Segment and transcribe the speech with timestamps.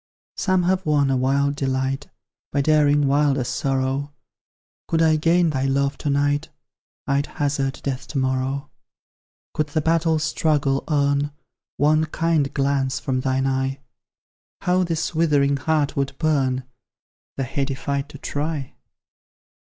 [0.35, 2.07] Some have won a wild delight,
[2.51, 4.11] By daring wilder sorrow;
[4.87, 6.49] Could I gain thy love to night,
[7.05, 8.71] I'd hazard death to morrow.
[9.53, 11.31] Could the battle struggle earn
[11.77, 13.79] One kind glance from thine eye,
[14.61, 16.63] How this withering heart would burn,
[17.37, 18.73] The heady fight to try!